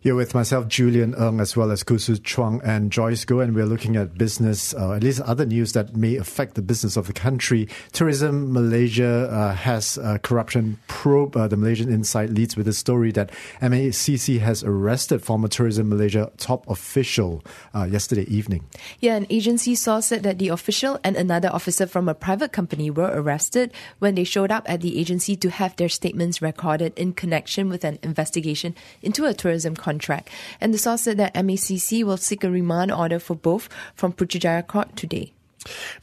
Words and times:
You're 0.00 0.14
with 0.14 0.32
myself, 0.32 0.68
Julian 0.68 1.12
Eng, 1.16 1.40
as 1.40 1.56
well 1.56 1.72
as 1.72 1.82
Khoo 1.82 1.98
Hsu 1.98 2.18
Chuang 2.18 2.60
and 2.62 2.92
Joyce 2.92 3.24
Goh, 3.24 3.42
and 3.42 3.52
we're 3.52 3.66
looking 3.66 3.96
at 3.96 4.16
business, 4.16 4.72
uh, 4.72 4.92
at 4.92 5.02
least 5.02 5.20
other 5.22 5.44
news 5.44 5.72
that 5.72 5.96
may 5.96 6.14
affect 6.14 6.54
the 6.54 6.62
business 6.62 6.96
of 6.96 7.08
the 7.08 7.12
country. 7.12 7.68
Tourism 7.90 8.52
Malaysia 8.52 9.28
uh, 9.28 9.54
has 9.54 9.98
a 9.98 10.20
corruption 10.20 10.78
probe. 10.86 11.36
Uh, 11.36 11.48
the 11.48 11.56
Malaysian 11.56 11.92
Insight 11.92 12.30
leads 12.30 12.56
with 12.56 12.68
a 12.68 12.72
story 12.72 13.10
that 13.10 13.32
MACC 13.60 14.38
has 14.38 14.62
arrested 14.62 15.20
former 15.20 15.48
Tourism 15.48 15.88
Malaysia 15.88 16.30
top 16.36 16.64
official 16.70 17.42
uh, 17.74 17.82
yesterday 17.82 18.22
evening. 18.28 18.64
Yeah, 19.00 19.16
an 19.16 19.26
agency 19.30 19.74
source 19.74 20.06
said 20.06 20.22
that 20.22 20.38
the 20.38 20.50
official 20.50 21.00
and 21.02 21.16
another 21.16 21.50
officer 21.52 21.88
from 21.88 22.08
a 22.08 22.14
private 22.14 22.52
company 22.52 22.88
were 22.88 23.10
arrested 23.12 23.72
when 23.98 24.14
they 24.14 24.22
showed 24.22 24.52
up 24.52 24.70
at 24.70 24.80
the 24.80 24.96
agency 25.00 25.34
to 25.34 25.50
have 25.50 25.74
their 25.74 25.88
statements 25.88 26.40
recorded 26.40 26.96
in 26.96 27.14
connection 27.14 27.68
with 27.68 27.82
an 27.82 27.98
investigation 28.04 28.76
into 29.02 29.24
a 29.24 29.34
tourism 29.34 29.74
contract. 29.88 30.28
And 30.60 30.74
the 30.74 30.78
source 30.78 31.02
said 31.02 31.16
that 31.16 31.34
MACC 31.34 32.04
will 32.04 32.18
seek 32.18 32.44
a 32.44 32.50
remand 32.50 32.92
order 32.92 33.18
for 33.18 33.34
both 33.34 33.68
from 33.94 34.12
Putrajaya 34.12 34.66
Court 34.66 34.94
today. 34.96 35.32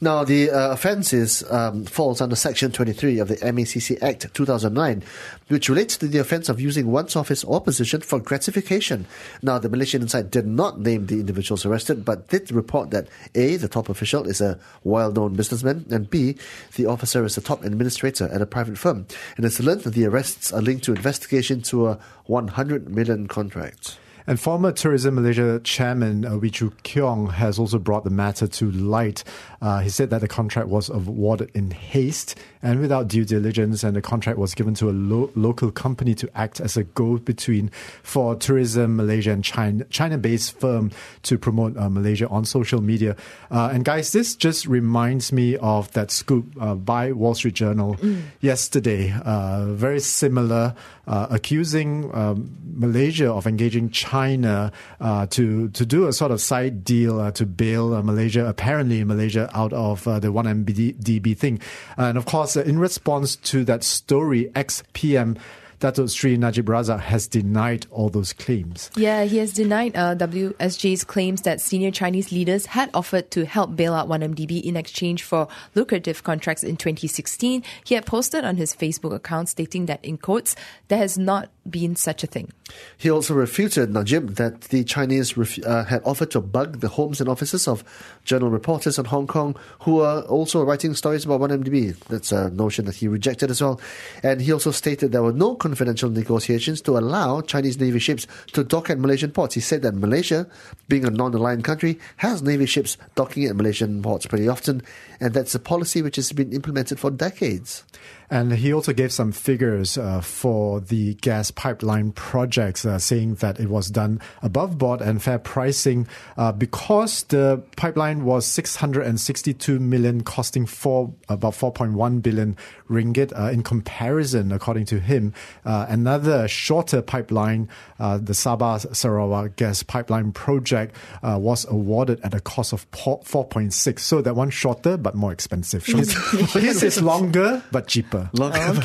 Now, 0.00 0.24
the 0.24 0.50
uh, 0.50 0.70
offence 0.70 1.12
is, 1.12 1.44
um, 1.50 1.84
falls 1.84 2.20
under 2.20 2.36
Section 2.36 2.72
23 2.72 3.18
of 3.18 3.28
the 3.28 3.36
MACC 3.36 4.02
Act 4.02 4.32
2009, 4.34 5.02
which 5.48 5.68
relates 5.68 5.96
to 5.98 6.08
the 6.08 6.18
offence 6.18 6.48
of 6.48 6.60
using 6.60 6.90
one's 6.90 7.16
office 7.16 7.42
or 7.44 7.60
position 7.60 8.00
for 8.00 8.20
gratification. 8.20 9.06
Now, 9.42 9.58
the 9.58 9.68
Malaysian 9.68 10.02
Insight 10.02 10.30
did 10.30 10.46
not 10.46 10.80
name 10.80 11.06
the 11.06 11.20
individuals 11.20 11.64
arrested, 11.64 12.04
but 12.04 12.28
did 12.28 12.52
report 12.52 12.90
that 12.90 13.08
A, 13.34 13.56
the 13.56 13.68
top 13.68 13.88
official 13.88 14.26
is 14.26 14.40
a 14.40 14.58
well 14.84 15.10
known 15.10 15.34
businessman, 15.34 15.86
and 15.90 16.10
B, 16.10 16.36
the 16.74 16.86
officer 16.86 17.24
is 17.24 17.36
a 17.36 17.40
top 17.40 17.64
administrator 17.64 18.28
at 18.32 18.42
a 18.42 18.46
private 18.46 18.78
firm. 18.78 19.06
And 19.36 19.46
it's 19.46 19.60
learned 19.60 19.82
that 19.82 19.94
the 19.94 20.06
arrests 20.06 20.52
are 20.52 20.62
linked 20.62 20.84
to 20.84 20.92
investigation 20.92 21.62
to 21.62 21.88
a 21.88 21.98
100 22.26 22.88
million 22.88 23.26
contract. 23.26 23.98
And 24.28 24.40
former 24.40 24.72
Tourism 24.72 25.14
Malaysia 25.14 25.60
chairman 25.62 26.24
uh, 26.24 26.36
Wee 26.36 26.50
Choo 26.50 26.72
Keong 26.82 27.30
has 27.30 27.60
also 27.60 27.78
brought 27.78 28.02
the 28.02 28.10
matter 28.10 28.48
to 28.48 28.70
light. 28.72 29.22
Uh, 29.62 29.78
he 29.80 29.88
said 29.88 30.10
that 30.10 30.20
the 30.20 30.26
contract 30.26 30.68
was 30.68 30.88
awarded 30.88 31.50
in 31.54 31.70
haste 31.70 32.36
and 32.60 32.80
without 32.80 33.06
due 33.06 33.24
diligence, 33.24 33.84
and 33.84 33.94
the 33.94 34.02
contract 34.02 34.36
was 34.36 34.52
given 34.52 34.74
to 34.74 34.90
a 34.90 34.90
lo- 34.90 35.30
local 35.36 35.70
company 35.70 36.16
to 36.16 36.28
act 36.34 36.60
as 36.60 36.76
a 36.76 36.82
go-between 36.82 37.70
for 38.02 38.34
Tourism 38.34 38.96
Malaysia 38.96 39.30
and 39.30 39.44
China, 39.44 39.84
China-based 39.84 40.58
firm 40.58 40.90
to 41.22 41.38
promote 41.38 41.76
uh, 41.76 41.88
Malaysia 41.88 42.28
on 42.28 42.44
social 42.44 42.80
media. 42.80 43.14
Uh, 43.52 43.70
and 43.72 43.84
guys, 43.84 44.10
this 44.10 44.34
just 44.34 44.66
reminds 44.66 45.30
me 45.32 45.56
of 45.58 45.92
that 45.92 46.10
scoop 46.10 46.46
uh, 46.60 46.74
by 46.74 47.12
Wall 47.12 47.34
Street 47.34 47.54
Journal 47.54 47.94
mm. 47.96 48.22
yesterday. 48.40 49.14
Uh, 49.24 49.66
very 49.66 50.00
similar, 50.00 50.74
accusing 51.06 52.12
um, 52.16 52.50
Malaysia 52.74 53.30
of 53.30 53.46
engaging 53.46 53.90
China 53.90 54.15
China 54.16 54.72
uh, 54.98 55.26
to 55.26 55.68
to 55.70 55.84
do 55.84 56.06
a 56.06 56.12
sort 56.12 56.32
of 56.32 56.40
side 56.40 56.84
deal 56.84 57.20
uh, 57.20 57.30
to 57.32 57.44
bail 57.44 57.92
uh, 57.92 58.02
Malaysia, 58.02 58.46
apparently 58.46 59.04
Malaysia, 59.04 59.50
out 59.52 59.72
of 59.72 60.04
the 60.04 60.32
1MDB 60.32 61.36
thing. 61.36 61.60
And 61.98 62.16
of 62.16 62.24
course, 62.24 62.56
in 62.56 62.78
response 62.78 63.36
to 63.52 63.64
that 63.64 63.84
story, 63.84 64.50
ex 64.54 64.82
PM. 64.92 65.36
Dato 65.78 66.06
Sri 66.06 66.38
Najib 66.38 66.66
Razak 66.66 67.00
has 67.00 67.28
denied 67.28 67.86
all 67.90 68.08
those 68.08 68.32
claims. 68.32 68.90
Yeah, 68.96 69.24
he 69.24 69.36
has 69.36 69.52
denied 69.52 69.94
uh, 69.94 70.16
WSJ's 70.16 71.04
claims 71.04 71.42
that 71.42 71.60
senior 71.60 71.90
Chinese 71.90 72.32
leaders 72.32 72.64
had 72.64 72.88
offered 72.94 73.30
to 73.32 73.44
help 73.44 73.76
bail 73.76 73.92
out 73.92 74.08
1MDB 74.08 74.62
in 74.62 74.74
exchange 74.74 75.22
for 75.22 75.48
lucrative 75.74 76.24
contracts 76.24 76.64
in 76.64 76.78
2016. 76.78 77.62
He 77.84 77.94
had 77.94 78.06
posted 78.06 78.42
on 78.42 78.56
his 78.56 78.74
Facebook 78.74 79.14
account 79.14 79.50
stating 79.50 79.84
that, 79.84 80.02
in 80.02 80.16
quotes, 80.16 80.56
there 80.88 80.96
has 80.96 81.18
not 81.18 81.50
been 81.70 81.96
such 81.96 82.24
a 82.24 82.26
thing. 82.26 82.52
He 82.96 83.10
also 83.10 83.34
refuted 83.34 83.92
Najib 83.92 84.34
that 84.36 84.62
the 84.62 84.84
Chinese 84.84 85.36
ref- 85.36 85.64
uh, 85.64 85.84
had 85.84 86.02
offered 86.04 86.30
to 86.32 86.40
bug 86.40 86.80
the 86.80 86.88
homes 86.88 87.20
and 87.20 87.28
offices 87.28 87.68
of 87.68 87.84
journal 88.24 88.50
reporters 88.50 88.98
in 88.98 89.04
Hong 89.06 89.26
Kong 89.26 89.56
who 89.80 90.00
are 90.00 90.22
also 90.22 90.64
writing 90.64 90.94
stories 90.94 91.24
about 91.24 91.40
1MDB. 91.40 91.96
That's 92.08 92.32
a 92.32 92.50
notion 92.50 92.84
that 92.86 92.96
he 92.96 93.08
rejected 93.08 93.50
as 93.50 93.62
well. 93.62 93.80
And 94.22 94.40
he 94.40 94.52
also 94.52 94.70
stated 94.70 95.12
there 95.12 95.22
were 95.22 95.32
no 95.32 95.54
confidential 95.54 96.10
negotiations 96.10 96.80
to 96.82 96.98
allow 96.98 97.40
Chinese 97.40 97.78
Navy 97.78 97.98
ships 97.98 98.26
to 98.52 98.64
dock 98.64 98.90
at 98.90 98.98
Malaysian 98.98 99.30
ports. 99.30 99.54
He 99.54 99.60
said 99.60 99.82
that 99.82 99.94
Malaysia, 99.94 100.46
being 100.88 101.04
a 101.04 101.10
non-aligned 101.10 101.64
country, 101.64 101.98
has 102.18 102.42
Navy 102.42 102.66
ships 102.66 102.96
docking 103.14 103.44
at 103.44 103.56
Malaysian 103.56 104.02
ports 104.02 104.26
pretty 104.26 104.48
often, 104.48 104.82
and 105.20 105.34
that's 105.34 105.54
a 105.54 105.60
policy 105.60 106.02
which 106.02 106.16
has 106.16 106.32
been 106.32 106.52
implemented 106.52 106.98
for 106.98 107.10
decades. 107.10 107.84
And 108.30 108.52
he 108.52 108.72
also 108.72 108.92
gave 108.92 109.12
some 109.12 109.32
figures 109.32 109.96
uh, 109.96 110.20
for 110.20 110.80
the 110.80 111.14
gas 111.14 111.50
pipeline 111.50 112.12
projects, 112.12 112.84
uh, 112.84 112.98
saying 112.98 113.36
that 113.36 113.60
it 113.60 113.68
was 113.68 113.90
done 113.90 114.20
above 114.42 114.78
board 114.78 115.00
and 115.00 115.22
fair 115.22 115.38
pricing 115.38 116.08
uh, 116.36 116.52
because 116.52 117.24
the 117.24 117.62
pipeline 117.76 118.24
was 118.24 118.46
662 118.46 119.78
million, 119.78 120.22
costing 120.22 120.66
four, 120.66 121.12
about 121.28 121.52
4.1 121.52 122.22
billion 122.22 122.56
ringgit. 122.90 123.38
Uh, 123.38 123.50
in 123.50 123.62
comparison, 123.62 124.50
according 124.52 124.86
to 124.86 124.98
him, 124.98 125.32
uh, 125.64 125.86
another 125.88 126.48
shorter 126.48 127.02
pipeline, 127.02 127.68
uh, 128.00 128.18
the 128.18 128.32
Sabah 128.32 128.94
Sarawak 128.94 129.56
gas 129.56 129.82
pipeline 129.82 130.32
project, 130.32 130.96
was 131.22 131.66
awarded 131.68 132.20
at 132.22 132.34
a 132.34 132.40
cost 132.40 132.72
of 132.72 132.90
4.6. 132.92 133.98
So 134.00 134.22
that 134.22 134.34
one 134.34 134.50
shorter 134.50 134.96
but 134.96 135.14
more 135.14 135.32
expensive. 135.32 135.84
this 136.54 136.82
is 136.82 137.02
longer 137.02 137.62
but 137.70 137.86
cheaper 137.86 138.15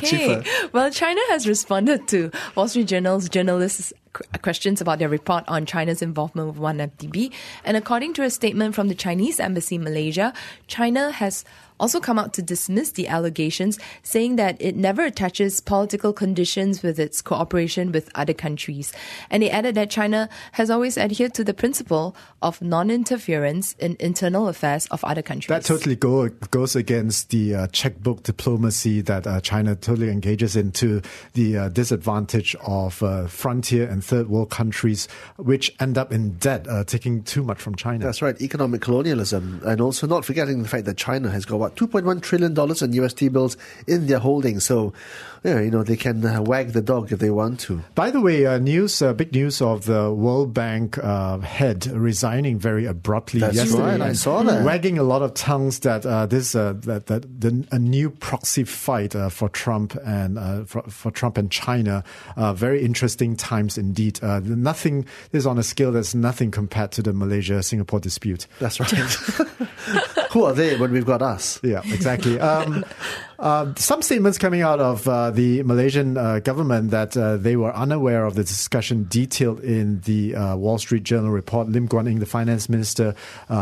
cheaper. 0.02 0.40
okay. 0.40 0.70
Well, 0.74 0.92
China 0.92 1.22
has 1.30 1.48
responded 1.48 2.08
to 2.10 2.32
Wall 2.56 2.68
Street 2.68 2.88
Journal's 2.88 3.30
journalists' 3.30 3.94
questions 4.42 4.82
about 4.82 5.00
their 5.00 5.10
report 5.10 5.44
on 5.48 5.66
China's 5.66 6.02
involvement 6.02 6.50
with 6.50 6.58
1MDB. 6.58 7.32
And 7.64 7.78
according 7.78 8.14
to 8.16 8.24
a 8.24 8.30
statement 8.30 8.76
from 8.76 8.88
the 8.88 8.96
Chinese 8.96 9.40
embassy 9.40 9.76
in 9.76 9.84
Malaysia, 9.84 10.34
China 10.68 11.12
has 11.12 11.46
also 11.82 12.00
come 12.00 12.20
out 12.20 12.34
to 12.34 12.42
dismiss 12.42 12.92
the 12.92 13.08
allegations, 13.08 13.80
saying 14.04 14.38
that 14.38 14.56
it 14.62 14.76
never 14.76 15.04
attaches 15.04 15.60
political 15.60 16.14
conditions 16.14 16.84
with 16.84 17.00
its 17.00 17.22
cooperation 17.22 17.92
with 17.92 18.10
other 18.16 18.34
countries. 18.34 18.94
And 19.30 19.42
they 19.42 19.50
added 19.50 19.76
that 19.76 19.90
China 19.90 20.30
has 20.54 20.70
always 20.70 20.98
adhered 20.98 21.34
to 21.34 21.44
the 21.44 21.54
principle 21.54 22.16
of 22.42 22.62
non-interference 22.62 23.74
in 23.80 23.98
internal 24.00 24.48
affairs 24.48 24.86
of 24.88 25.04
other 25.04 25.24
countries. 25.24 25.48
That 25.48 25.66
totally 25.66 25.96
go, 25.96 26.30
goes 26.52 26.76
against 26.76 27.32
the 27.32 27.56
uh, 27.56 27.68
checkbook 27.68 28.24
diplomacy 28.24 29.02
that 29.02 29.26
uh, 29.26 29.42
China 29.42 29.76
totally 29.76 30.10
engages 30.10 30.56
in 30.56 30.72
to 30.74 31.02
the 31.34 31.58
uh, 31.58 31.70
disadvantage 31.70 32.56
of 32.62 33.02
uh, 33.02 33.26
frontier 33.28 33.90
and 33.90 34.04
third 34.04 34.30
world 34.30 34.52
countries, 34.52 35.08
which 35.38 35.74
end 35.80 35.98
up 35.98 36.12
in 36.12 36.34
debt, 36.38 36.68
uh, 36.70 36.84
taking 36.84 37.24
too 37.24 37.44
much 37.44 37.60
from 37.60 37.76
China. 37.76 38.06
That's 38.06 38.22
right, 38.22 38.40
economic 38.40 38.82
colonialism, 38.82 39.62
and 39.66 39.82
also 39.82 40.06
not 40.06 40.26
forgetting 40.26 40.62
the 40.62 40.68
fact 40.68 40.86
that 40.86 40.98
China 40.98 41.30
has 41.32 41.46
got 41.46 41.60
what 41.60 41.71
about 41.72 41.90
$2.1 41.90 42.22
trillion 42.22 42.84
in 42.84 43.04
UST 43.04 43.32
bills 43.32 43.58
in 43.88 44.08
their 44.08 44.20
holdings. 44.20 44.66
So, 44.66 44.94
yeah, 45.44 45.60
you 45.60 45.72
know, 45.72 45.84
they 45.84 45.96
can 45.96 46.24
uh, 46.24 46.42
wag 46.42 46.74
the 46.74 46.82
dog 46.82 47.12
if 47.12 47.20
they 47.20 47.32
want 47.32 47.60
to. 47.62 47.84
By 47.96 48.12
the 48.12 48.22
way, 48.22 48.46
uh, 48.46 48.60
news, 48.60 49.02
uh, 49.02 49.14
big 49.14 49.32
news 49.34 49.62
of 49.62 49.86
the 49.86 50.14
World 50.14 50.54
Bank 50.54 50.98
uh, 50.98 51.40
head 51.40 51.88
resigning 51.88 52.60
very 52.60 52.86
abruptly 52.86 53.40
That's 53.40 53.56
yesterday. 53.56 53.98
Right, 53.98 54.02
I 54.02 54.14
saw 54.14 54.44
that. 54.44 54.64
Wagging 54.64 55.00
a 55.00 55.04
lot 55.04 55.22
of 55.22 55.34
tongues 55.34 55.80
that 55.80 56.06
uh, 56.06 56.28
this, 56.28 56.54
uh, 56.54 56.74
that, 56.82 57.08
that 57.08 57.42
the, 57.42 57.66
a 57.72 57.80
new 57.80 58.10
proxy 58.10 58.64
fight 58.64 59.14
for 59.32 59.50
Trump 59.50 59.96
and 60.06 60.70
for, 60.70 60.84
for, 60.84 61.12
Trump 61.12 61.38
and 61.38 61.52
China. 61.52 62.04
very 62.54 62.84
interesting 62.84 63.36
times 63.36 63.78
indeed. 63.78 64.22
nothing 64.22 65.06
is 65.32 65.46
on 65.46 65.58
a 65.58 65.64
scale 65.64 65.92
that's 65.92 66.14
nothing 66.14 66.52
compared 66.52 66.92
to 66.92 67.02
the 67.02 67.14
Malaysia 67.14 67.64
Singapore 67.64 68.00
dispute. 68.00 68.48
That's 68.60 68.80
right. 68.80 68.92
Who 70.32 70.46
are 70.46 70.54
they 70.54 70.78
when 70.78 70.92
we've 70.92 71.06
got 71.06 71.22
us? 71.22 71.60
Yeah, 71.62 71.82
exactly. 71.86 72.40
Um, 72.40 72.84
uh, 73.42 73.74
some 73.76 74.04
statements 74.04 74.38
coming 74.38 74.62
out 74.62 74.80
of 74.80 75.08
uh, 75.08 75.32
the 75.32 75.64
Malaysian 75.64 76.16
uh, 76.16 76.38
government 76.40 76.92
that 76.92 77.18
uh, 77.18 77.38
they 77.38 77.56
were 77.56 77.76
unaware 77.76 78.26
of 78.26 78.36
the 78.36 78.44
discussion 78.44 79.08
detailed 79.10 79.60
in 79.62 80.00
the 80.02 80.36
uh, 80.36 80.56
Wall 80.56 80.78
Street 80.78 81.02
Journal 81.02 81.32
report. 81.32 81.68
Lim 81.68 81.88
Guan 81.88 82.08
Eng, 82.08 82.20
the 82.20 82.28
finance 82.28 82.70
minister, 82.70 83.16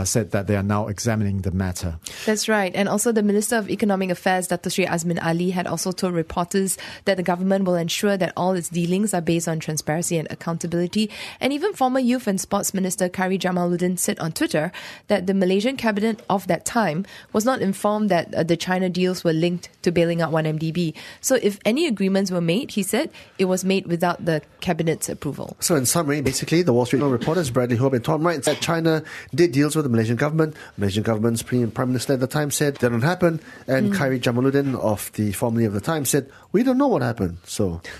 said 0.03 0.31
that 0.31 0.47
they 0.47 0.57
are 0.57 0.63
now 0.63 0.87
examining 0.87 1.41
the 1.41 1.51
matter. 1.51 1.97
That's 2.25 2.49
right. 2.49 2.75
And 2.75 2.89
also 2.89 3.13
the 3.13 3.23
Minister 3.23 3.55
of 3.55 3.69
Economic 3.69 4.09
Affairs, 4.09 4.47
Dr. 4.47 4.69
Sri 4.69 4.85
Azmin 4.85 5.23
Ali, 5.23 5.51
had 5.51 5.65
also 5.65 5.93
told 5.93 6.13
reporters 6.13 6.77
that 7.05 7.15
the 7.15 7.23
government 7.23 7.63
will 7.63 7.75
ensure 7.75 8.17
that 8.17 8.33
all 8.35 8.53
its 8.53 8.67
dealings 8.67 9.13
are 9.13 9.21
based 9.21 9.47
on 9.47 9.59
transparency 9.59 10.17
and 10.17 10.27
accountability. 10.29 11.09
And 11.39 11.53
even 11.53 11.73
former 11.73 11.99
Youth 11.99 12.27
and 12.27 12.39
Sports 12.39 12.73
Minister 12.73 13.07
Khairy 13.07 13.39
Jamaluddin 13.39 13.97
said 13.97 14.19
on 14.19 14.33
Twitter 14.33 14.73
that 15.07 15.25
the 15.25 15.33
Malaysian 15.33 15.77
cabinet 15.77 16.21
of 16.29 16.47
that 16.47 16.65
time 16.65 17.05
was 17.31 17.45
not 17.45 17.61
informed 17.61 18.09
that 18.09 18.47
the 18.49 18.57
China 18.57 18.89
deals 18.89 19.23
were 19.23 19.31
linked 19.31 19.68
aspect 19.69 19.83
to 19.83 19.91
bailing 19.91 20.21
out 20.21 20.31
1MDB. 20.31 20.93
So 21.21 21.37
if 21.41 21.59
any 21.65 21.87
agreements 21.87 22.31
were 22.31 22.41
made, 22.41 22.71
he 22.71 22.83
said, 22.83 23.09
it 23.37 23.45
was 23.45 23.63
made 23.63 23.87
without 23.87 24.25
the 24.25 24.41
cabinet's 24.59 25.09
approval. 25.09 25.55
So, 25.59 25.75
in 25.75 25.85
summary, 25.85 26.21
basically, 26.21 26.63
the 26.63 26.73
Wall 26.73 26.85
Street 26.85 26.99
Journal 26.99 27.11
reporters 27.11 27.49
Bradley 27.49 27.77
Hope 27.77 27.93
and 27.93 28.03
Tom 28.03 28.25
Wright 28.25 28.43
said 28.43 28.59
China 28.59 29.03
did 29.33 29.51
deals 29.51 29.75
with 29.75 29.85
the 29.85 29.89
Malaysian 29.89 30.17
government. 30.17 30.55
Malaysian 30.77 31.03
government's 31.03 31.41
Prime 31.43 31.71
Minister 31.73 32.13
at 32.13 32.19
the 32.19 32.27
time 32.27 32.51
said 32.51 32.75
that 32.75 32.89
didn't 32.89 33.03
happen, 33.03 33.39
and 33.67 33.93
mm. 33.93 33.95
Khairy 33.95 34.19
Jamaluddin 34.19 34.75
of 34.75 35.11
the 35.13 35.31
formerly 35.31 35.65
of 35.65 35.73
the 35.73 35.81
Times 35.81 36.09
said 36.09 36.29
we 36.51 36.63
don't 36.63 36.77
know 36.77 36.87
what 36.87 37.01
happened. 37.01 37.37
So. 37.45 37.81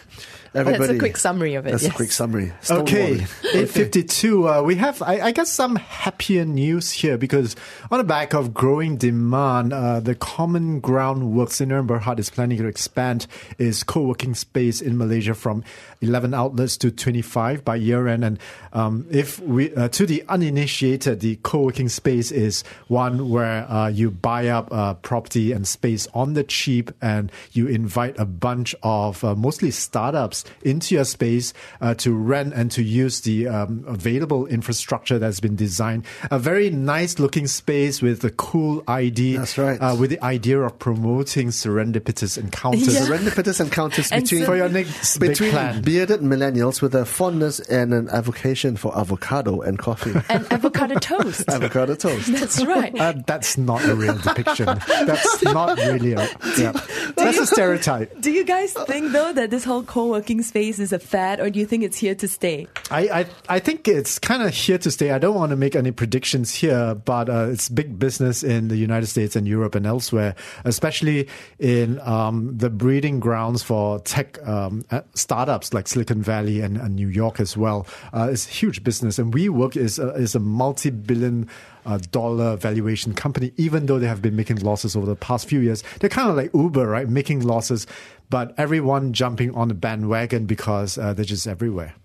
Everybody, 0.56 0.80
that's 0.80 0.94
a 0.94 1.00
quick 1.00 1.18
summary 1.18 1.54
of 1.56 1.68
it. 1.68 1.72
That's 1.72 1.84
yes. 1.84 1.92
a 1.92 1.96
quick 1.96 2.12
summary. 2.12 2.52
okay, 2.70 3.26
eight 3.54 3.70
fifty 3.70 4.04
two. 4.04 4.50
Uh, 4.50 4.64
we 4.64 4.76
have, 4.76 5.02
I, 5.04 5.22
I, 5.22 5.32
guess, 5.32 5.52
some 5.52 5.76
happier 5.76 6.44
news 6.44 6.92
here 6.92 7.20
because 7.20 7.56
on 7.92 8.00
the 8.00 8.04
back 8.04 8.34
of 8.34 8.52
growing 8.52 8.98
demand, 8.98 9.74
uh, 9.74 10.00
the 10.00 10.16
Common 10.16 10.80
Ground 10.80 11.34
Works 11.34 11.59
in 11.62 11.70
Berhad 11.70 12.20
is 12.20 12.30
planning 12.30 12.58
to 12.58 12.68
expand 12.68 13.28
its 13.58 13.84
co-working 13.84 14.36
space 14.36 14.82
in 14.82 14.98
Malaysia 14.98 15.34
from 15.34 15.64
eleven 16.02 16.34
outlets 16.34 16.78
to 16.78 16.92
twenty 16.92 17.22
five 17.22 17.64
by 17.64 17.76
year 17.76 18.08
end. 18.08 18.24
And 18.24 18.40
um, 18.74 19.06
if 19.10 19.40
we, 19.40 19.74
uh, 19.76 19.90
to 19.90 20.06
the 20.06 20.24
uninitiated, 20.28 21.20
the 21.20 21.38
co-working 21.44 21.90
space 21.90 22.32
is 22.32 22.64
one 22.88 23.30
where 23.30 23.70
uh, 23.72 23.88
you 23.88 24.12
buy 24.12 24.48
up 24.48 24.72
uh, 24.72 24.94
property 24.96 25.52
and 25.52 25.68
space 25.68 26.08
on 26.14 26.34
the 26.34 26.44
cheap, 26.44 26.92
and 27.02 27.32
you 27.52 27.68
invite 27.68 28.18
a 28.20 28.26
bunch 28.26 28.76
of 28.84 29.24
uh, 29.24 29.36
mostly 29.36 29.72
startups 29.72 30.46
into 30.62 30.96
your 30.96 31.06
space 31.06 31.54
uh, 31.82 31.94
to 31.96 32.14
rent 32.14 32.54
and 32.54 32.72
to 32.72 32.84
use 32.84 33.22
the 33.22 33.48
um, 33.48 33.84
available 33.88 34.46
infrastructure 34.48 35.20
that's 35.20 35.40
been 35.40 35.56
designed. 35.56 36.06
A 36.32 36.40
very 36.40 36.70
nice 36.70 37.20
looking 37.20 37.48
space 37.48 38.02
with 38.02 38.24
a 38.24 38.30
cool 38.32 38.84
ID. 38.88 39.38
That's 39.38 39.58
right. 39.58 39.80
Uh, 39.80 39.96
with 40.00 40.10
the 40.10 40.24
idea 40.24 40.60
of 40.60 40.78
promoting 40.80 41.49
serendipitous 41.50 42.38
encounters. 42.44 42.94
Yeah. 42.94 43.02
Serendipitous 43.02 43.60
encounters 43.62 44.10
between, 44.10 44.46
for 44.46 44.56
your 44.56 44.70
next 44.70 45.18
between 45.18 45.52
plan. 45.52 45.82
bearded 45.82 46.22
millennials 46.22 46.82
with 46.82 46.96
a 46.96 47.06
fondness 47.06 47.60
and 47.60 47.94
an 47.94 48.10
avocation 48.10 48.76
for 48.78 48.98
avocado 48.98 49.62
and 49.62 49.78
coffee. 49.80 50.14
And 50.30 50.46
avocado 50.52 50.96
toast. 50.96 51.50
avocado 51.50 51.96
toast. 51.96 52.32
That's 52.32 52.64
right. 52.66 52.98
Uh, 53.00 53.14
that's 53.26 53.58
not 53.58 53.84
a 53.86 53.96
real 53.96 54.18
depiction. 54.18 54.66
That's 54.66 55.44
not 55.44 55.78
really 55.78 56.14
a. 56.14 56.28
Yeah. 56.58 56.74
That's 57.20 57.38
you, 57.38 57.44
a 57.44 57.48
stereotype. 57.58 58.22
Do 58.22 58.32
you 58.32 58.44
guys 58.44 58.74
think 58.74 59.12
though 59.12 59.34
that 59.34 59.50
this 59.50 59.64
whole 59.64 59.84
co-working 59.84 60.42
space 60.42 60.80
is 60.80 60.94
a 60.94 61.00
fad, 61.00 61.40
or 61.40 61.50
do 61.50 61.60
you 61.60 61.66
think 61.66 61.84
it's 61.84 61.98
here 61.98 62.16
to 62.16 62.28
stay? 62.28 62.68
I 62.90 63.10
I, 63.10 63.26
I 63.48 63.60
think 63.60 63.88
it's 63.88 64.20
kind 64.20 64.44
of 64.44 64.54
here 64.54 64.78
to 64.78 64.92
stay. 64.92 65.12
I 65.12 65.20
don't 65.20 65.36
want 65.36 65.52
to 65.52 65.56
make 65.56 65.76
any 65.76 65.92
predictions 65.92 66.54
here, 66.54 66.96
but 66.96 67.30
uh, 67.30 67.50
it's 67.52 67.70
big 67.70 68.00
business 68.00 68.44
in 68.44 68.68
the 68.68 68.78
United 68.78 69.08
States 69.08 69.36
and 69.36 69.48
Europe 69.48 69.76
and 69.76 69.86
elsewhere, 69.86 70.36
especially 70.66 71.28
in 71.60 72.00
um, 72.02 72.58
the 72.58 72.70
breeding 72.70 73.20
grounds 73.20 73.64
for 73.64 74.00
tech 74.00 74.40
um, 74.48 74.86
startups 75.14 75.74
like 75.74 75.88
Silicon 75.88 76.22
Valley 76.22 76.62
and, 76.62 76.78
and 76.78 76.96
New 76.96 77.08
York 77.08 77.40
as 77.40 77.58
well. 77.58 77.86
Uh, 78.14 78.30
it's 78.32 78.46
huge 78.46 78.84
business, 78.84 79.20
and 79.20 79.34
WeWork 79.34 79.76
is 79.76 80.00
a, 80.00 80.10
is 80.14 80.36
a 80.36 80.40
multi-billion 80.40 81.50
uh, 81.86 81.98
dollar 82.12 82.56
valuation 82.56 83.14
company, 83.14 83.52
even 83.58 83.86
though 83.88 84.00
they 84.00 84.08
have 84.08 84.22
been 84.22 84.36
making 84.36 84.58
losses 84.58 84.96
over 84.96 85.06
the 85.06 85.16
past 85.16 85.48
few 85.48 85.60
years. 85.60 85.84
They're 86.00 86.10
kind 86.10 86.30
of 86.30 86.36
like 86.36 86.54
Uber, 86.54 86.88
right? 86.88 87.09
Making 87.10 87.42
losses, 87.42 87.88
but 88.30 88.54
everyone 88.58 89.14
jumping 89.14 89.54
on 89.56 89.68
the 89.68 89.74
bandwagon 89.74 90.46
because 90.46 90.98
uh, 90.98 91.14
they're 91.14 91.26
just 91.26 91.48
everywhere. 91.48 91.96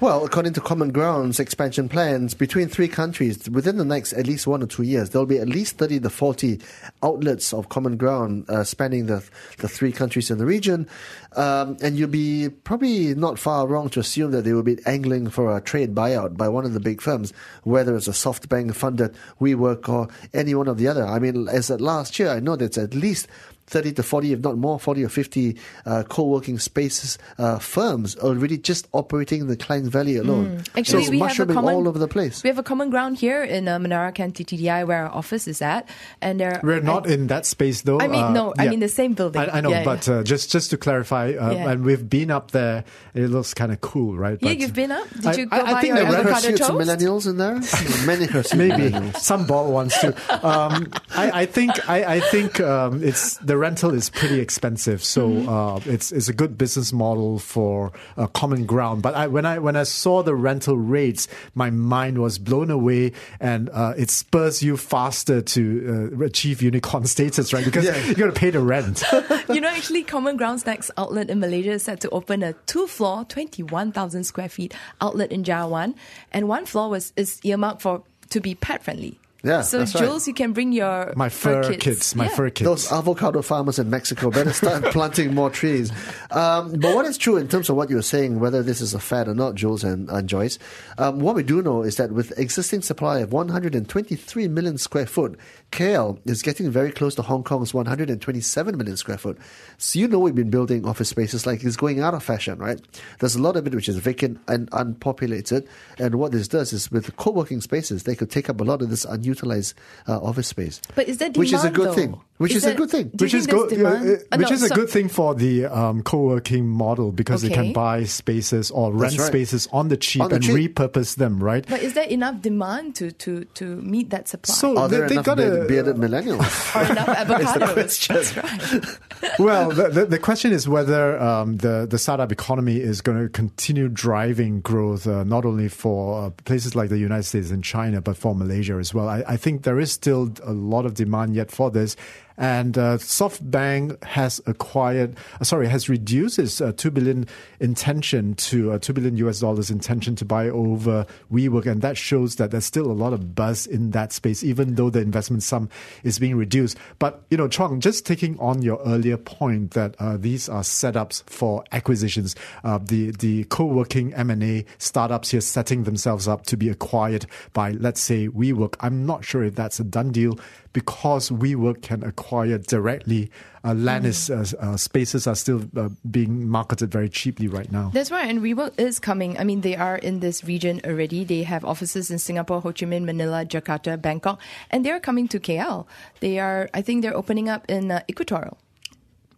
Well, 0.00 0.24
according 0.24 0.54
to 0.54 0.60
Common 0.60 0.92
Ground's 0.92 1.40
expansion 1.40 1.88
plans, 1.88 2.34
between 2.34 2.68
three 2.68 2.88
countries, 2.88 3.48
within 3.50 3.76
the 3.76 3.84
next 3.84 4.12
at 4.14 4.26
least 4.26 4.46
one 4.46 4.62
or 4.62 4.66
two 4.66 4.82
years, 4.82 5.10
there'll 5.10 5.26
be 5.26 5.38
at 5.38 5.48
least 5.48 5.78
30 5.78 6.00
to 6.00 6.10
40 6.10 6.60
outlets 7.02 7.52
of 7.52 7.68
Common 7.68 7.96
Ground 7.96 8.48
uh, 8.48 8.64
spanning 8.64 9.06
the, 9.06 9.24
the 9.58 9.68
three 9.68 9.92
countries 9.92 10.30
in 10.30 10.38
the 10.38 10.46
region. 10.46 10.88
Um, 11.36 11.76
and 11.82 11.96
you'll 11.96 12.08
be 12.08 12.48
probably 12.48 13.14
not 13.14 13.38
far 13.38 13.66
wrong 13.66 13.88
to 13.90 14.00
assume 14.00 14.30
that 14.32 14.42
they 14.42 14.52
will 14.52 14.62
be 14.62 14.78
angling 14.86 15.30
for 15.30 15.56
a 15.56 15.60
trade 15.60 15.94
buyout 15.94 16.36
by 16.36 16.48
one 16.48 16.64
of 16.64 16.72
the 16.72 16.80
big 16.80 17.00
firms, 17.00 17.32
whether 17.62 17.94
it's 17.96 18.08
a 18.08 18.12
SoftBank 18.12 18.74
funded 18.74 19.14
WeWork 19.40 19.88
or 19.88 20.08
any 20.34 20.54
one 20.54 20.68
of 20.68 20.78
the 20.78 20.88
other. 20.88 21.06
I 21.06 21.18
mean, 21.18 21.48
as 21.48 21.70
at 21.70 21.80
last 21.80 22.18
year, 22.18 22.30
I 22.30 22.40
know 22.40 22.56
that's 22.56 22.78
at 22.78 22.94
least 22.94 23.28
30 23.70 23.92
to 23.92 24.02
40, 24.02 24.32
if 24.32 24.40
not 24.40 24.58
more, 24.58 24.78
40 24.78 25.04
or 25.04 25.08
50 25.08 25.56
uh, 25.86 26.02
co-working 26.08 26.58
spaces 26.58 27.18
uh, 27.38 27.58
firms 27.58 28.16
already 28.16 28.58
just 28.58 28.88
operating 28.92 29.42
in 29.42 29.46
the 29.46 29.56
Klang 29.60 29.88
Valley 29.88 30.16
alone. 30.16 30.58
Mm. 30.58 30.78
Actually, 30.78 31.04
so 31.04 31.10
we 31.10 31.18
have 31.18 31.38
a 31.40 31.46
common, 31.46 31.74
all 31.74 31.88
over 31.88 31.98
the 31.98 32.08
place. 32.08 32.42
We 32.42 32.48
have 32.48 32.58
a 32.58 32.62
common 32.62 32.90
ground 32.90 33.18
here 33.18 33.42
in 33.42 33.68
uh, 33.68 33.78
Menara 33.78 34.14
KEN 34.14 34.32
TTDI 34.32 34.86
where 34.86 35.04
our 35.04 35.14
office 35.14 35.46
is 35.46 35.62
at, 35.62 35.88
and 36.20 36.40
there. 36.40 36.60
We're 36.62 36.80
not 36.80 37.06
in 37.06 37.28
that 37.28 37.46
space 37.46 37.82
though. 37.82 38.00
I 38.00 38.08
mean, 38.08 38.24
uh, 38.24 38.32
no, 38.32 38.54
I 38.58 38.68
mean 38.68 38.80
the 38.80 38.88
same 38.88 39.14
building. 39.14 39.40
I, 39.40 39.58
I 39.58 39.60
know, 39.60 39.70
yeah, 39.70 39.84
but 39.84 40.06
yeah. 40.06 40.14
Uh, 40.14 40.22
just 40.22 40.50
just 40.50 40.70
to 40.70 40.76
clarify, 40.76 41.32
uh, 41.32 41.52
yeah. 41.52 41.70
and 41.70 41.84
we've 41.84 42.08
been 42.08 42.30
up 42.30 42.50
there. 42.50 42.84
It 43.14 43.28
looks 43.28 43.54
kind 43.54 43.72
of 43.72 43.80
cool, 43.80 44.16
right? 44.16 44.38
Yeah, 44.40 44.48
but 44.48 44.58
you've 44.58 44.74
been 44.74 44.92
up. 44.92 45.08
Did 45.10 45.26
I, 45.26 45.32
you 45.34 45.46
go 45.46 45.56
I, 45.56 45.72
buy 45.72 45.80
think 45.80 45.94
your 45.96 46.04
there 46.04 46.20
avocado 46.20 46.56
toast? 46.56 46.70
millennials 46.72 47.28
in 47.28 47.36
there. 47.36 47.60
Many 48.06 48.26
maybe 48.56 49.12
some 49.18 49.46
bald 49.46 49.72
ones 49.72 49.96
too. 49.98 50.14
Um, 50.42 50.90
I, 51.14 51.42
I, 51.42 51.46
think 51.46 51.88
I, 51.88 52.16
I 52.16 52.20
think 52.20 52.60
um, 52.60 53.02
it's 53.02 53.36
the 53.38 53.56
rental 53.56 53.92
is 53.92 54.10
pretty 54.10 54.40
expensive, 54.40 55.02
so 55.02 55.28
mm-hmm. 55.28 55.48
uh, 55.48 55.92
it's 55.92 56.12
it's 56.12 56.28
a 56.28 56.32
good 56.32 56.56
business 56.56 56.92
model 56.92 57.38
for 57.38 57.92
uh, 58.16 58.26
common 58.28 58.66
ground. 58.66 59.02
But 59.02 59.14
I, 59.14 59.26
when 59.26 59.46
I 59.46 59.49
when 59.58 59.76
I 59.76 59.84
saw 59.84 60.22
the 60.22 60.34
rental 60.34 60.76
rates, 60.76 61.28
my 61.54 61.70
mind 61.70 62.18
was 62.18 62.38
blown 62.38 62.70
away, 62.70 63.12
and 63.40 63.70
uh, 63.70 63.94
it 63.96 64.10
spurs 64.10 64.62
you 64.62 64.76
faster 64.76 65.42
to 65.42 66.10
uh, 66.20 66.24
achieve 66.24 66.62
unicorn 66.62 67.04
status, 67.06 67.52
right? 67.52 67.64
Because 67.64 67.84
yeah. 67.84 68.04
you 68.06 68.14
got 68.14 68.26
to 68.26 68.32
pay 68.32 68.50
the 68.50 68.60
rent. 68.60 69.02
you 69.48 69.60
know, 69.60 69.68
actually, 69.68 70.02
Common 70.02 70.36
Ground's 70.36 70.66
next 70.66 70.90
outlet 70.96 71.30
in 71.30 71.40
Malaysia 71.40 71.72
is 71.72 71.82
set 71.82 72.00
to 72.00 72.10
open 72.10 72.42
a 72.42 72.52
two-floor, 72.66 73.24
twenty-one 73.24 73.92
thousand 73.92 74.24
square 74.24 74.48
feet 74.48 74.74
outlet 75.00 75.32
in 75.32 75.44
Jarawan, 75.44 75.94
and 76.32 76.48
one 76.48 76.66
floor 76.66 76.90
was 76.90 77.12
is 77.16 77.40
earmarked 77.44 77.82
for 77.82 78.02
to 78.30 78.40
be 78.40 78.54
pet 78.54 78.82
friendly. 78.82 79.18
Yeah, 79.42 79.62
so 79.62 79.84
Jules, 79.84 80.02
right. 80.02 80.26
you 80.26 80.34
can 80.34 80.52
bring 80.52 80.72
your 80.72 81.14
my 81.16 81.28
fur, 81.28 81.62
fur 81.62 81.70
kids. 81.70 81.84
kids. 81.84 82.16
my 82.16 82.24
yeah. 82.24 82.36
fur 82.36 82.50
kids. 82.50 82.66
Those 82.66 82.92
avocado 82.92 83.40
farmers 83.42 83.78
in 83.78 83.88
Mexico 83.88 84.30
better 84.30 84.52
start 84.52 84.84
planting 84.92 85.34
more 85.34 85.48
trees. 85.48 85.90
Um, 86.30 86.72
but 86.72 86.94
what 86.94 87.06
is 87.06 87.16
true 87.16 87.36
in 87.36 87.48
terms 87.48 87.70
of 87.70 87.76
what 87.76 87.88
you're 87.88 88.02
saying, 88.02 88.38
whether 88.38 88.62
this 88.62 88.80
is 88.80 88.92
a 88.92 88.98
fad 89.00 89.28
or 89.28 89.34
not, 89.34 89.54
Jules 89.54 89.82
and, 89.82 90.10
and 90.10 90.28
Joyce, 90.28 90.58
um, 90.98 91.20
what 91.20 91.34
we 91.34 91.42
do 91.42 91.62
know 91.62 91.82
is 91.82 91.96
that 91.96 92.12
with 92.12 92.38
existing 92.38 92.82
supply 92.82 93.20
of 93.20 93.32
123 93.32 94.48
million 94.48 94.76
square 94.76 95.06
foot, 95.06 95.38
KL 95.72 96.18
is 96.26 96.42
getting 96.42 96.70
very 96.70 96.92
close 96.92 97.14
to 97.14 97.22
Hong 97.22 97.42
Kong's 97.42 97.72
127 97.72 98.76
million 98.76 98.96
square 98.96 99.18
foot. 99.18 99.38
So 99.78 99.98
you 99.98 100.08
know 100.08 100.18
we've 100.18 100.34
been 100.34 100.50
building 100.50 100.86
office 100.86 101.08
spaces 101.08 101.46
like 101.46 101.64
it's 101.64 101.76
going 101.76 102.00
out 102.00 102.12
of 102.12 102.22
fashion, 102.22 102.58
right? 102.58 102.80
There's 103.20 103.36
a 103.36 103.42
lot 103.42 103.56
of 103.56 103.66
it 103.66 103.74
which 103.74 103.88
is 103.88 103.96
vacant 103.96 104.38
and 104.48 104.68
unpopulated. 104.72 105.66
And 105.98 106.16
what 106.16 106.32
this 106.32 106.48
does 106.48 106.72
is 106.72 106.90
with 106.90 107.16
co-working 107.16 107.60
spaces, 107.60 108.02
they 108.02 108.14
could 108.14 108.30
take 108.30 108.50
up 108.50 108.60
a 108.60 108.64
lot 108.64 108.82
of 108.82 108.90
this 108.90 109.06
unutilized 109.30 109.74
uh, 110.08 110.18
office 110.20 110.48
space. 110.48 110.80
But 110.94 111.08
is 111.08 111.18
that 111.18 111.32
demand, 111.32 111.38
which 111.38 111.52
is 111.52 111.64
a 111.64 111.70
good 111.70 111.88
though? 111.88 111.94
thing? 111.94 112.20
Which 112.40 112.52
is, 112.52 112.56
is 112.56 112.62
that, 112.62 112.72
a 112.72 112.76
good 112.78 112.90
thing. 112.90 113.10
Which 113.18 113.34
is 113.34 113.46
good. 113.46 113.70
Uh, 113.70 114.16
which 114.38 114.48
no, 114.48 114.54
is 114.54 114.62
a 114.62 114.68
so, 114.68 114.74
good 114.74 114.88
thing 114.88 115.10
for 115.10 115.34
the 115.34 115.66
um, 115.66 116.02
co-working 116.02 116.66
model 116.66 117.12
because 117.12 117.44
okay. 117.44 117.54
they 117.54 117.62
can 117.62 117.72
buy 117.74 118.04
spaces 118.04 118.70
or 118.70 118.94
rent 118.94 119.18
right. 119.18 119.26
spaces 119.26 119.68
on 119.74 119.88
the 119.88 119.98
cheap 119.98 120.22
on 120.22 120.30
the 120.30 120.36
and 120.36 120.44
cheap. 120.44 120.74
repurpose 120.74 121.16
them, 121.16 121.44
right? 121.44 121.66
But 121.68 121.82
is 121.82 121.92
there 121.92 122.06
enough 122.06 122.40
demand 122.40 122.94
to 122.94 123.12
to 123.12 123.44
to 123.44 123.76
meet 123.82 124.08
that 124.08 124.26
supply? 124.26 124.54
So 124.54 124.78
Are 124.78 124.88
there 124.88 125.06
they, 125.06 125.16
enough 125.16 125.26
got 125.26 125.38
a, 125.38 125.66
bearded 125.68 125.96
millennials? 125.96 126.40
or 126.76 126.90
enough 126.90 127.08
avocados? 127.28 128.08
That's 128.08 128.34
right. 128.34 129.38
well, 129.38 129.68
the, 129.68 129.88
the, 129.90 130.06
the, 130.06 130.18
question 130.18 130.52
is 130.52 130.66
whether 130.66 131.20
um, 131.20 131.58
the 131.58 131.86
the 131.90 131.98
startup 131.98 132.32
economy 132.32 132.78
is 132.80 133.02
going 133.02 133.18
to 133.18 133.28
continue 133.28 133.90
driving 133.90 134.62
growth, 134.62 135.06
uh, 135.06 135.24
not 135.24 135.44
only 135.44 135.68
for 135.68 136.24
uh, 136.24 136.30
places 136.46 136.74
like 136.74 136.88
the 136.88 136.96
United 136.96 137.24
States 137.24 137.50
and 137.50 137.62
China, 137.62 138.00
but 138.00 138.16
for 138.16 138.34
Malaysia 138.34 138.76
as 138.76 138.94
well. 138.94 139.10
I, 139.10 139.24
I 139.28 139.36
think 139.36 139.64
there 139.64 139.78
is 139.78 139.92
still 139.92 140.32
a 140.42 140.54
lot 140.54 140.86
of 140.86 140.94
demand 140.94 141.34
yet 141.34 141.50
for 141.50 141.70
this. 141.70 141.96
And 142.40 142.78
uh, 142.78 142.96
SoftBank 142.96 144.02
has 144.02 144.40
acquired, 144.46 145.14
uh, 145.42 145.44
sorry, 145.44 145.68
has 145.68 145.90
reduced 145.90 146.38
its 146.38 146.62
uh, 146.62 146.72
two 146.74 146.90
billion 146.90 147.28
intention 147.60 148.34
to 148.36 148.72
uh, 148.72 148.78
two 148.78 148.94
billion 148.94 149.18
US 149.18 149.40
dollars 149.40 149.70
intention 149.70 150.16
to 150.16 150.24
buy 150.24 150.48
over 150.48 151.06
WeWork, 151.30 151.66
and 151.66 151.82
that 151.82 151.98
shows 151.98 152.36
that 152.36 152.50
there's 152.50 152.64
still 152.64 152.90
a 152.90 152.94
lot 152.94 153.12
of 153.12 153.34
buzz 153.34 153.66
in 153.66 153.90
that 153.90 154.14
space, 154.14 154.42
even 154.42 154.76
though 154.76 154.88
the 154.88 155.00
investment 155.00 155.42
sum 155.42 155.68
is 156.02 156.18
being 156.18 156.34
reduced. 156.34 156.78
But 156.98 157.22
you 157.28 157.36
know, 157.36 157.46
Chuang, 157.46 157.78
just 157.78 158.06
taking 158.06 158.40
on 158.40 158.62
your 158.62 158.80
earlier 158.86 159.18
point 159.18 159.72
that 159.72 159.94
uh, 159.98 160.16
these 160.16 160.48
are 160.48 160.62
setups 160.62 161.22
for 161.24 161.62
acquisitions, 161.72 162.34
uh, 162.64 162.78
the 162.78 163.10
the 163.10 163.44
co-working 163.44 164.14
M 164.14 164.30
and 164.30 164.42
A 164.42 164.64
startups 164.78 165.32
here 165.32 165.42
setting 165.42 165.84
themselves 165.84 166.26
up 166.26 166.46
to 166.46 166.56
be 166.56 166.70
acquired 166.70 167.26
by, 167.52 167.72
let's 167.72 168.00
say, 168.00 168.28
WeWork. 168.28 168.76
I'm 168.80 169.04
not 169.04 169.26
sure 169.26 169.44
if 169.44 169.56
that's 169.56 169.78
a 169.78 169.84
done 169.84 170.10
deal 170.10 170.38
because 170.72 171.30
WeWork 171.30 171.82
can 171.82 172.02
acquire 172.04 172.29
directly. 172.66 173.30
Uh, 173.62 173.74
land 173.74 174.06
is, 174.06 174.30
uh, 174.30 174.44
uh, 174.58 174.76
spaces 174.76 175.26
are 175.26 175.34
still 175.34 175.62
uh, 175.76 175.88
being 176.10 176.48
marketed 176.48 176.90
very 176.90 177.08
cheaply 177.08 177.46
right 177.46 177.70
now. 177.70 177.90
That's 177.92 178.10
right, 178.10 178.28
and 178.28 178.40
WeWork 178.40 178.78
is 178.78 178.98
coming. 178.98 179.38
I 179.38 179.44
mean, 179.44 179.60
they 179.60 179.76
are 179.76 179.96
in 179.96 180.20
this 180.20 180.44
region 180.44 180.80
already. 180.84 181.24
They 181.24 181.42
have 181.42 181.64
offices 181.64 182.10
in 182.10 182.18
Singapore, 182.18 182.62
Ho 182.62 182.72
Chi 182.72 182.86
Minh, 182.86 183.04
Manila, 183.04 183.44
Jakarta, 183.44 184.00
Bangkok, 184.00 184.40
and 184.70 184.84
they 184.84 184.90
are 184.90 185.00
coming 185.00 185.28
to 185.28 185.38
KL. 185.38 185.86
They 186.20 186.38
are, 186.38 186.70
I 186.72 186.80
think, 186.80 187.02
they're 187.02 187.16
opening 187.16 187.48
up 187.50 187.68
in 187.68 187.90
uh, 187.90 188.00
Equatorial. 188.08 188.56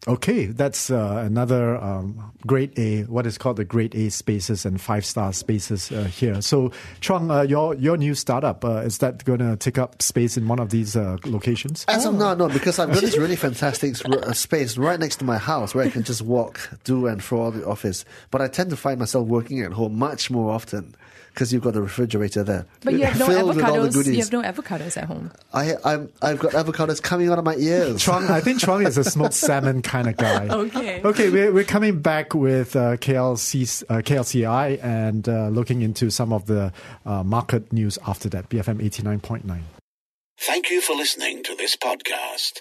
Okay, 0.09 0.47
that's 0.47 0.91
uh, 0.91 1.23
another 1.25 1.77
um, 1.77 2.33
grade 2.45 2.77
A, 2.77 3.03
what 3.05 3.25
is 3.25 3.39
called 3.39 3.57
the 3.57 3.65
grade 3.65 3.95
A 3.95 4.11
spaces 4.11 4.67
and 4.67 4.81
five 4.81 5.05
star 5.07 5.33
spaces 5.33 5.93
uh, 5.93 6.03
here. 6.03 6.43
So, 6.43 6.73
Chuang, 7.01 7.31
uh, 7.31 7.43
your 7.43 7.77
your 7.77 7.97
new 7.97 8.17
startup 8.17 8.65
uh, 8.65 8.79
is 8.79 8.99
that 8.99 9.25
going 9.25 9.39
to 9.39 9.57
take 9.57 9.79
up 9.79 10.03
space 10.03 10.37
in 10.37 10.49
one 10.49 10.59
of 10.59 10.71
these 10.71 10.97
uh, 10.97 11.19
locations? 11.25 11.85
As 11.87 12.05
of 12.05 12.15
now, 12.15 12.35
no, 12.35 12.49
because 12.49 12.81
I've 12.81 12.93
got 12.93 13.03
this 13.03 13.17
really 13.17 13.37
fantastic 13.49 13.95
uh, 14.05 14.33
space 14.33 14.77
right 14.77 14.99
next 14.99 15.17
to 15.17 15.25
my 15.25 15.39
house 15.39 15.73
where 15.73 15.85
I 15.85 15.89
can 15.91 16.03
just 16.03 16.23
walk 16.23 16.71
to 16.83 17.07
and 17.07 17.23
fro 17.23 17.53
the 17.53 17.65
office. 17.65 18.05
But 18.33 18.43
I 18.43 18.49
tend 18.49 18.71
to 18.71 18.77
find 18.77 18.99
myself 18.99 19.29
working 19.29 19.61
at 19.61 19.73
home 19.73 19.97
much 19.97 20.33
more 20.33 20.51
often 20.51 20.97
because 21.33 21.53
you've 21.53 21.63
got 21.63 21.75
the 21.75 21.83
refrigerator 21.83 22.43
there. 22.43 22.67
But 22.83 22.95
you 22.95 23.05
have 23.05 23.19
no 23.19 23.27
filled 23.27 23.57
with 23.57 23.65
all 23.65 23.73
the 23.75 23.89
avocados. 23.89 23.93
goodies. 23.95 24.17
You 24.17 24.23
have 24.23 24.33
no 24.33 24.43
avocados 24.43 24.97
at 24.97 25.05
home. 25.05 25.33
I, 25.53 25.75
I'm, 25.85 26.13
I've 26.21 26.39
got 26.39 26.53
avocados 26.53 27.03
coming 27.03 27.29
out 27.31 27.39
of 27.39 27.45
my 27.45 27.57
ears. 27.57 28.03
Chuang, 28.03 28.25
I 28.31 28.41
think 28.41 28.61
Chuang 28.61 28.87
is 28.87 28.99
a 28.99 29.05
smoked 29.05 29.35
salmon 29.47 29.83
kind 29.83 30.09
of 30.09 30.17
guy. 30.17 30.49
Okay. 30.49 31.03
Okay, 31.03 31.31
we're, 31.31 31.53
we're 31.53 31.65
coming 31.65 32.01
back 32.01 32.35
with 32.35 32.77
uh, 32.77 32.97
KLC, 32.99 33.83
uh, 33.89 33.95
KLCI 34.03 34.83
and 34.85 35.29
uh, 35.29 35.49
looking 35.49 35.83
into 35.83 36.11
some 36.11 36.33
of 36.33 36.47
the 36.47 36.73
uh, 37.07 37.23
market 37.23 37.73
news 37.73 37.99
after 38.07 38.29
that. 38.29 38.49
BFM 38.49 38.83
89.9. 38.83 39.61
Thank 40.39 40.71
you 40.71 40.81
for 40.81 40.95
listening 40.95 41.43
to 41.45 41.55
this 41.55 41.77
podcast. 41.77 42.61